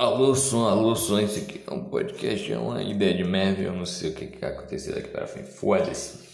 Alô, 0.00 0.32
som, 0.32 0.68
alô, 0.68 0.94
som, 0.94 1.18
isso 1.18 1.40
aqui 1.40 1.60
é 1.66 1.74
um 1.74 1.82
podcast, 1.82 2.52
é 2.52 2.56
uma 2.56 2.80
ideia 2.80 3.12
de 3.12 3.24
merda, 3.24 3.62
eu 3.62 3.72
não 3.72 3.84
sei 3.84 4.10
o 4.10 4.14
que, 4.14 4.38
vai 4.40 4.52
acontecer 4.52 4.94
daqui 4.94 5.08
para 5.08 5.26
frente, 5.26 5.50
foda-se. 5.50 6.27